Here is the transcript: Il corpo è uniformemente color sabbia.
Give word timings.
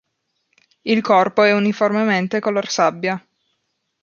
Il 0.81 1.01
corpo 1.03 1.43
è 1.43 1.53
uniformemente 1.53 2.39
color 2.39 2.67
sabbia. 2.67 3.23